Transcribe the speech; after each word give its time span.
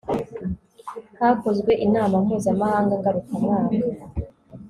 hakozwe 1.19 1.71
inama 1.85 2.15
mpuzamahanga 2.25 2.93
ngarukamwaka 2.99 3.75